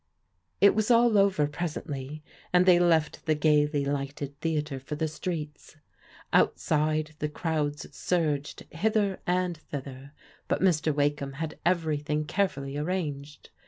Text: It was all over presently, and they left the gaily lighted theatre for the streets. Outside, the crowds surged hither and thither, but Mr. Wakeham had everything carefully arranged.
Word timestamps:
It 0.61 0.73
was 0.73 0.89
all 0.89 1.15
over 1.15 1.45
presently, 1.45 2.23
and 2.51 2.65
they 2.65 2.79
left 2.79 3.27
the 3.27 3.35
gaily 3.35 3.85
lighted 3.85 4.35
theatre 4.39 4.79
for 4.79 4.95
the 4.95 5.07
streets. 5.07 5.75
Outside, 6.33 7.13
the 7.19 7.29
crowds 7.29 7.85
surged 7.95 8.65
hither 8.71 9.19
and 9.27 9.55
thither, 9.57 10.13
but 10.47 10.59
Mr. 10.59 10.91
Wakeham 10.91 11.33
had 11.33 11.59
everything 11.67 12.25
carefully 12.25 12.77
arranged. 12.77 13.51